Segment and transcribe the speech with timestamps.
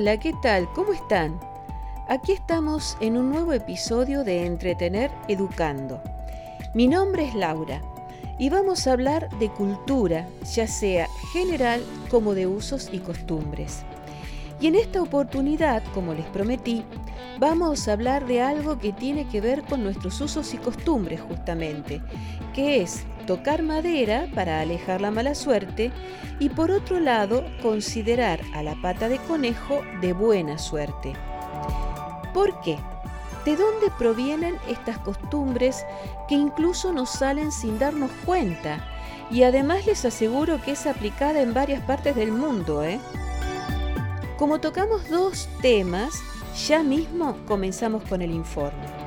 [0.00, 0.72] Hola, ¿qué tal?
[0.74, 1.40] ¿Cómo están?
[2.06, 6.00] Aquí estamos en un nuevo episodio de Entretener Educando.
[6.72, 7.82] Mi nombre es Laura
[8.38, 11.82] y vamos a hablar de cultura, ya sea general
[12.12, 13.82] como de usos y costumbres.
[14.60, 16.84] Y en esta oportunidad, como les prometí,
[17.40, 22.00] vamos a hablar de algo que tiene que ver con nuestros usos y costumbres justamente,
[22.54, 25.92] que es tocar madera para alejar la mala suerte
[26.38, 31.12] y por otro lado considerar a la pata de conejo de buena suerte.
[32.32, 32.78] ¿Por qué?
[33.44, 35.84] ¿De dónde provienen estas costumbres
[36.26, 38.82] que incluso nos salen sin darnos cuenta?
[39.30, 42.82] Y además les aseguro que es aplicada en varias partes del mundo.
[42.82, 42.98] ¿eh?
[44.38, 46.14] Como tocamos dos temas,
[46.66, 48.97] ya mismo comenzamos con el informe.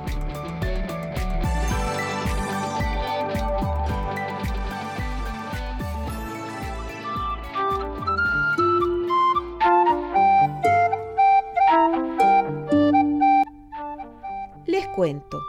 [15.01, 15.41] Cuento.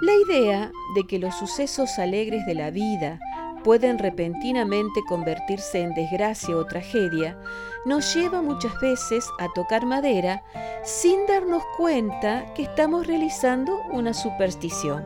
[0.00, 3.18] La idea de que los sucesos alegres de la vida
[3.64, 7.36] pueden repentinamente convertirse en desgracia o tragedia,
[7.84, 10.44] nos lleva muchas veces a tocar madera
[10.84, 15.02] sin darnos cuenta que estamos realizando una superstición.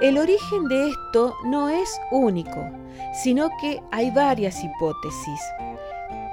[0.00, 2.68] El origen de esto no es único,
[3.22, 5.40] sino que hay varias hipótesis,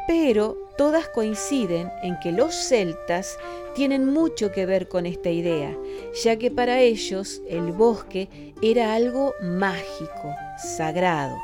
[0.08, 3.38] pero todas coinciden en que los celtas
[3.76, 5.78] tienen mucho que ver con esta idea,
[6.24, 10.34] ya que para ellos el bosque era algo mágico,
[10.78, 11.36] sagrado.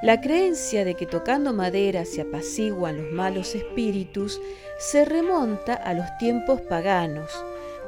[0.00, 4.40] La creencia de que tocando madera se apaciguan los malos espíritus
[4.78, 7.32] se remonta a los tiempos paganos,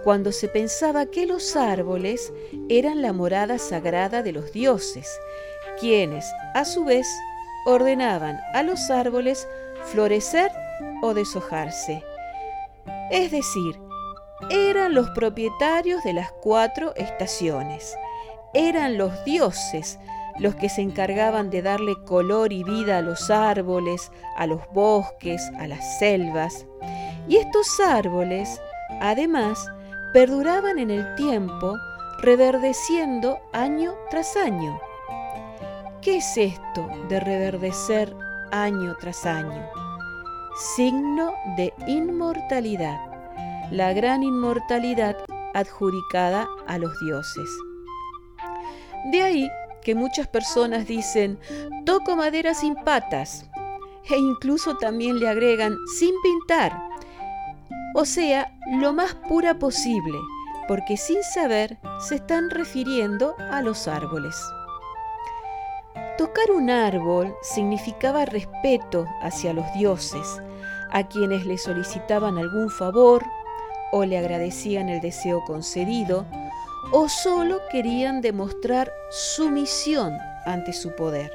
[0.03, 2.33] cuando se pensaba que los árboles
[2.69, 5.09] eran la morada sagrada de los dioses,
[5.79, 7.07] quienes, a su vez,
[7.65, 9.47] ordenaban a los árboles
[9.85, 10.51] florecer
[11.03, 12.03] o deshojarse
[13.11, 13.79] es decir,
[14.51, 17.97] eran los propietarios de las cuatro estaciones,
[18.53, 19.99] eran los dioses
[20.39, 25.41] los que se encargaban de darle color y vida a los árboles, a los bosques,
[25.59, 26.67] a las selvas.
[27.27, 28.61] Y estos árboles,
[29.01, 29.67] además,
[30.13, 31.75] perduraban en el tiempo,
[32.19, 34.79] reverdeciendo año tras año.
[36.03, 38.15] ¿Qué es esto de reverdecer
[38.53, 39.67] año tras año?
[40.57, 42.99] signo de inmortalidad,
[43.71, 45.15] la gran inmortalidad
[45.53, 47.51] adjudicada a los dioses.
[49.11, 49.51] De ahí
[49.83, 51.39] que muchas personas dicen,
[51.85, 53.51] toco madera sin patas,
[54.09, 56.73] e incluso también le agregan sin pintar,
[57.95, 60.19] o sea, lo más pura posible,
[60.69, 64.37] porque sin saber se están refiriendo a los árboles.
[66.19, 70.41] Tocar un árbol significaba respeto hacia los dioses,
[70.91, 73.23] a quienes le solicitaban algún favor
[73.93, 76.25] o le agradecían el deseo concedido
[76.91, 80.17] o solo querían demostrar sumisión
[80.47, 81.33] ante su poder.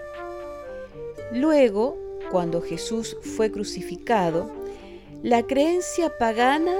[1.32, 1.98] Luego,
[2.32, 4.50] cuando Jesús fue crucificado,
[5.22, 6.74] la creencia pagana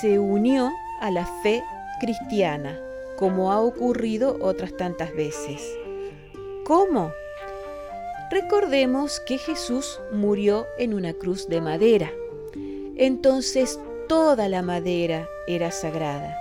[0.00, 1.62] se unió a la fe
[2.00, 2.78] cristiana,
[3.16, 5.62] como ha ocurrido otras tantas veces.
[6.64, 7.12] ¿Cómo?
[8.28, 12.10] Recordemos que Jesús murió en una cruz de madera.
[12.96, 13.78] Entonces
[14.08, 16.36] toda la madera era sagrada.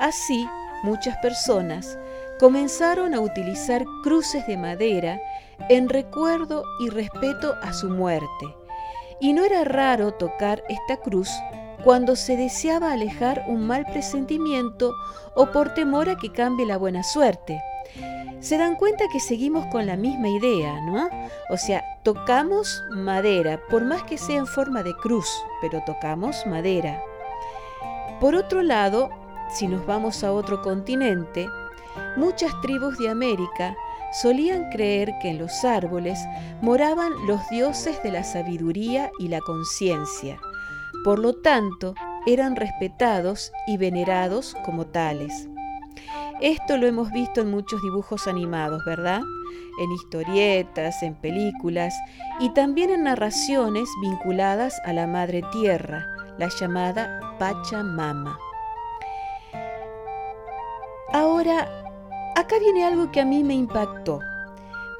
[0.00, 0.48] Así,
[0.82, 1.98] muchas personas
[2.38, 5.20] comenzaron a utilizar cruces de madera
[5.68, 8.54] en recuerdo y respeto a su muerte.
[9.20, 11.30] Y no era raro tocar esta cruz
[11.84, 14.94] cuando se deseaba alejar un mal presentimiento
[15.34, 17.60] o por temor a que cambie la buena suerte
[18.40, 21.08] se dan cuenta que seguimos con la misma idea, ¿no?
[21.50, 25.28] O sea, tocamos madera, por más que sea en forma de cruz,
[25.60, 27.02] pero tocamos madera.
[28.20, 29.10] Por otro lado,
[29.50, 31.48] si nos vamos a otro continente,
[32.16, 33.76] muchas tribus de América
[34.12, 36.18] solían creer que en los árboles
[36.62, 40.38] moraban los dioses de la sabiduría y la conciencia.
[41.04, 41.94] Por lo tanto,
[42.26, 45.48] eran respetados y venerados como tales.
[46.40, 49.22] Esto lo hemos visto en muchos dibujos animados, ¿verdad?
[49.80, 51.94] En historietas, en películas
[52.40, 56.06] y también en narraciones vinculadas a la Madre Tierra,
[56.36, 58.38] la llamada Pachamama.
[61.14, 61.66] Ahora,
[62.36, 64.20] acá viene algo que a mí me impactó,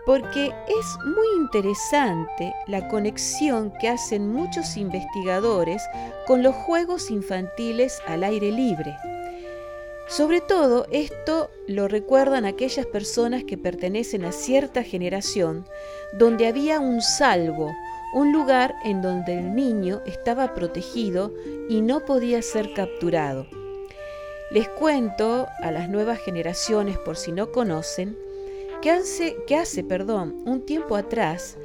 [0.06, 5.82] porque es muy interesante la conexión que hacen muchos investigadores
[6.27, 8.97] con los juegos infantiles al aire libre.
[10.08, 15.67] Sobre todo esto lo recuerdan aquellas personas que pertenecen a cierta generación
[16.12, 17.75] donde había un salvo,
[18.14, 21.35] un lugar en donde el niño estaba protegido
[21.69, 23.49] y no podía ser capturado.
[24.53, 28.17] Les cuento a las nuevas generaciones, por si no conocen,
[28.81, 31.58] que hace, que hace perdón, un tiempo atrás,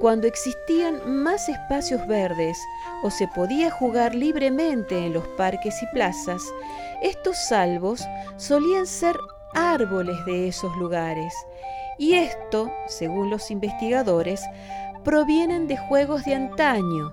[0.00, 2.58] cuando existían más espacios verdes
[3.02, 6.42] o se podía jugar libremente en los parques y plazas,
[7.02, 8.06] estos salvos
[8.36, 9.16] solían ser
[9.54, 11.34] árboles de esos lugares.
[11.98, 14.42] Y esto, según los investigadores,
[15.04, 17.12] provienen de juegos de antaño,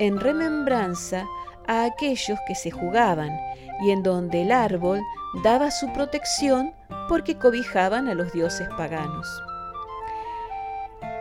[0.00, 1.24] en remembranza
[1.68, 3.30] a aquellos que se jugaban
[3.82, 5.00] y en donde el árbol
[5.44, 6.74] daba su protección
[7.08, 9.26] porque cobijaban a los dioses paganos.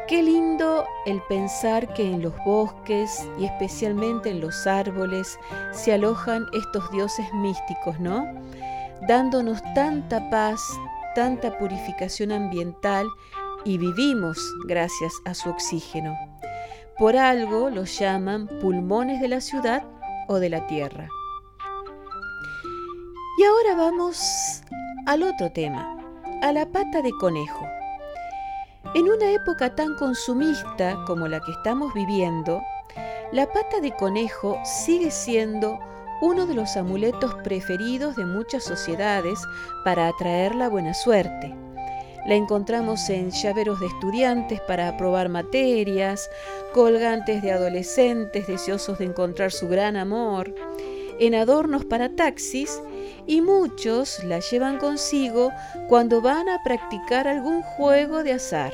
[0.08, 5.40] Qué lindo el pensar que en los bosques y especialmente en los árboles
[5.72, 8.26] se alojan estos dioses místicos, ¿no?
[9.08, 10.62] Dándonos tanta paz,
[11.16, 13.08] tanta purificación ambiental
[13.64, 16.14] y vivimos gracias a su oxígeno.
[16.98, 19.84] Por algo los llaman pulmones de la ciudad
[20.28, 21.08] o de la tierra.
[23.40, 24.62] Y ahora vamos
[25.06, 25.98] al otro tema,
[26.42, 27.66] a la pata de conejo.
[28.96, 32.62] En una época tan consumista como la que estamos viviendo,
[33.32, 35.80] la pata de conejo sigue siendo
[36.22, 39.40] uno de los amuletos preferidos de muchas sociedades
[39.84, 41.56] para atraer la buena suerte.
[42.28, 46.30] La encontramos en llaveros de estudiantes para aprobar materias,
[46.72, 50.54] colgantes de adolescentes deseosos de encontrar su gran amor,
[51.20, 52.80] en adornos para taxis
[53.26, 55.52] y muchos la llevan consigo
[55.88, 58.74] cuando van a practicar algún juego de azar.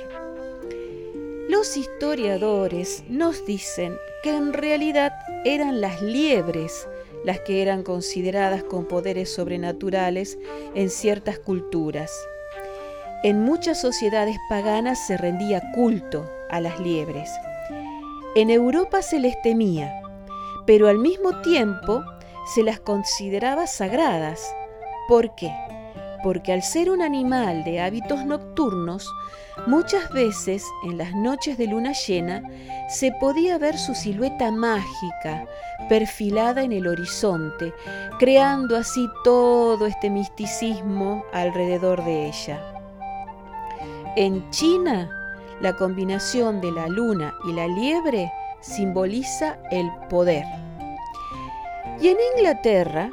[1.50, 5.13] Los historiadores nos dicen que en realidad
[5.45, 6.88] eran las liebres
[7.24, 10.38] las que eran consideradas con poderes sobrenaturales
[10.74, 12.12] en ciertas culturas.
[13.24, 17.30] En muchas sociedades paganas se rendía culto a las liebres.
[18.36, 20.01] En Europa se les temía,
[20.65, 22.03] pero al mismo tiempo
[22.54, 24.56] se las consideraba sagradas.
[25.07, 25.51] ¿Por qué?
[26.24, 29.10] Porque al ser un animal de hábitos nocturnos,
[29.68, 32.44] muchas veces en las noches de luna llena
[32.90, 35.46] se podía ver su silueta mágica
[35.88, 37.74] perfilada en el horizonte,
[38.18, 42.60] creando así todo este misticismo alrededor de ella.
[44.16, 45.10] En China,
[45.62, 48.31] la combinación de la luna y la liebre
[48.62, 50.46] simboliza el poder.
[52.01, 53.10] Y en Inglaterra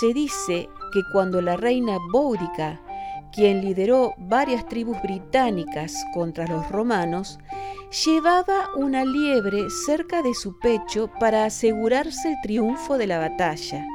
[0.00, 2.80] se dice que cuando la reina Boudica,
[3.32, 7.38] quien lideró varias tribus británicas contra los romanos,
[8.04, 13.86] llevaba una liebre cerca de su pecho para asegurarse el triunfo de la batalla.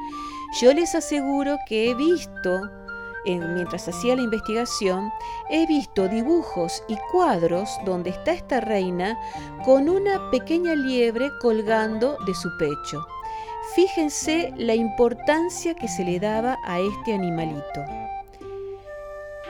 [0.60, 2.60] Yo les aseguro que he visto
[3.34, 5.10] mientras hacía la investigación,
[5.50, 9.18] he visto dibujos y cuadros donde está esta reina
[9.64, 13.04] con una pequeña liebre colgando de su pecho.
[13.76, 17.84] Fíjense la importancia que se le daba a este animalito.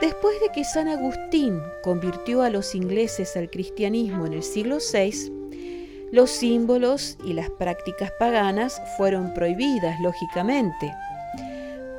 [0.01, 5.31] Después de que San Agustín convirtió a los ingleses al cristianismo en el siglo VI,
[6.11, 10.93] los símbolos y las prácticas paganas fueron prohibidas, lógicamente.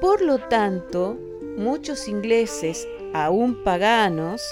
[0.02, 1.16] Por lo tanto,
[1.56, 4.42] muchos ingleses, aún paganos,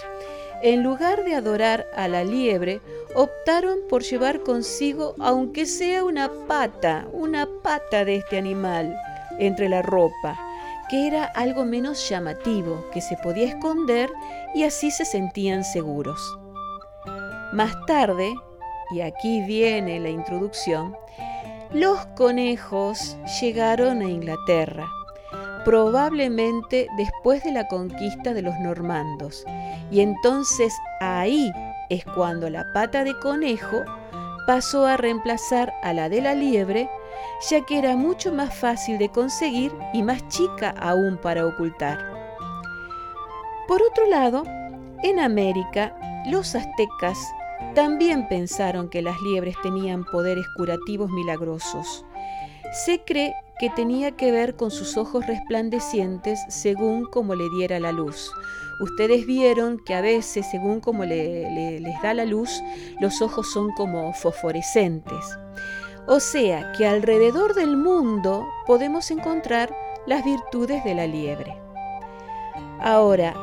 [0.63, 2.81] en lugar de adorar a la liebre,
[3.15, 8.97] optaron por llevar consigo, aunque sea una pata, una pata de este animal,
[9.41, 10.39] entre la ropa,
[10.89, 14.09] que era algo menos llamativo, que se podía esconder
[14.55, 16.39] y así se sentían seguros.
[17.53, 18.33] Más tarde,
[18.93, 20.97] y aquí viene la introducción,
[21.73, 24.87] los conejos llegaron a Inglaterra
[25.65, 29.45] probablemente después de la conquista de los normandos.
[29.91, 31.51] Y entonces ahí
[31.91, 33.83] es cuando la pata de conejo
[34.47, 36.89] pasó a reemplazar a la de la liebre,
[37.51, 41.99] ya que era mucho más fácil de conseguir y más chica aún para ocultar.
[43.69, 44.45] Por otro lado,
[45.03, 45.95] en América,
[46.27, 47.19] los aztecas
[47.75, 52.05] también pensaron que las liebres tenían poderes curativos milagrosos.
[52.85, 57.93] Se cree que tenía que ver con sus ojos resplandecientes según como le diera la
[57.93, 58.31] luz.
[58.81, 62.63] Ustedes vieron que a veces, según como le, les da la luz,
[63.01, 65.39] los ojos son como fosforescentes.
[66.07, 69.75] O sea que alrededor del mundo podemos encontrar
[70.07, 71.57] las virtudes de la liebre.
[72.81, 73.35] Ahora,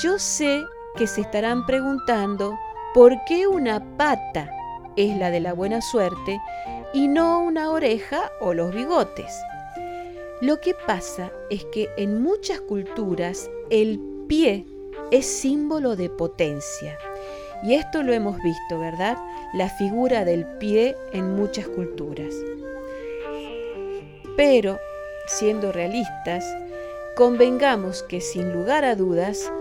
[0.00, 0.62] yo sé
[0.96, 2.56] que se estarán preguntando
[2.94, 4.48] por qué una pata
[4.96, 6.40] es la de la buena suerte
[6.92, 9.34] y no una oreja o los bigotes.
[10.40, 14.66] Lo que pasa es que en muchas culturas el pie
[15.10, 16.98] es símbolo de potencia
[17.62, 19.16] Y esto lo hemos visto, ¿verdad?
[19.54, 22.34] La figura del pie en muchas culturas.
[24.36, 24.80] Pero,
[25.26, 26.44] siendo realistas,
[27.16, 29.52] convengamos que sin lugar a dudas,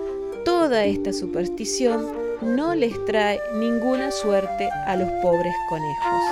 [0.46, 2.08] toda esta superstición
[2.42, 6.24] no les trae ninguna suerte a los pobres conejos.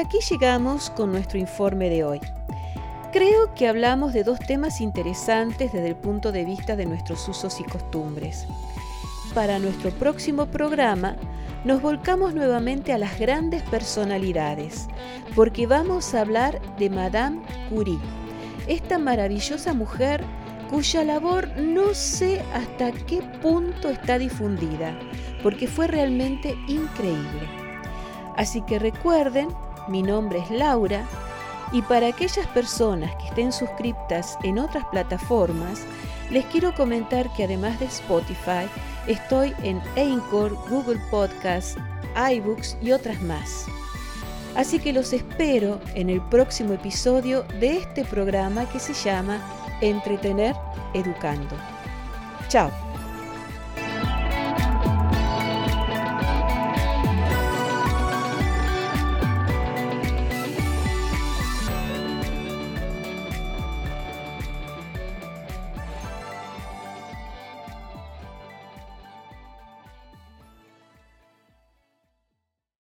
[0.00, 2.20] Hasta aquí llegamos con nuestro informe de hoy.
[3.12, 7.60] Creo que hablamos de dos temas interesantes desde el punto de vista de nuestros usos
[7.60, 8.46] y costumbres.
[9.34, 11.16] Para nuestro próximo programa
[11.66, 14.88] nos volcamos nuevamente a las grandes personalidades,
[15.34, 17.98] porque vamos a hablar de Madame Curie,
[18.68, 20.24] esta maravillosa mujer
[20.70, 24.98] cuya labor no sé hasta qué punto está difundida,
[25.42, 27.46] porque fue realmente increíble.
[28.38, 29.48] Así que recuerden,
[29.90, 31.04] mi nombre es Laura,
[31.72, 35.82] y para aquellas personas que estén suscriptas en otras plataformas,
[36.30, 38.68] les quiero comentar que además de Spotify,
[39.06, 41.76] estoy en Anchor, Google Podcasts,
[42.16, 43.66] iBooks y otras más.
[44.56, 49.40] Así que los espero en el próximo episodio de este programa que se llama
[49.80, 50.56] Entretener
[50.94, 51.56] Educando.
[52.48, 52.89] Chao.